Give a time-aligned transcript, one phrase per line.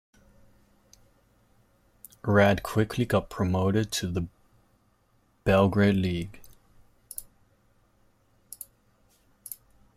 [2.23, 4.27] Rad quickly got promoted to the
[5.43, 6.41] Belgrade League.